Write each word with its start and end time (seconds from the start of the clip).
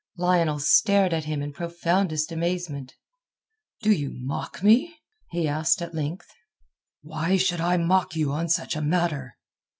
Lionel 0.17 0.57
stared 0.57 1.13
at 1.13 1.25
him 1.25 1.43
in 1.43 1.53
profoundest 1.53 2.31
amazement. 2.31 2.95
"Do 3.83 3.91
you 3.91 4.09
mock 4.11 4.63
me?" 4.63 4.95
he 5.29 5.47
asked 5.47 5.79
at 5.79 5.93
length. 5.93 6.33
"Why 7.03 7.37
should 7.37 7.61
I 7.61 7.77
mock 7.77 8.15
you 8.15 8.31
on 8.31 8.49
such 8.49 8.75
a 8.75 8.81
matter?" 8.81 9.37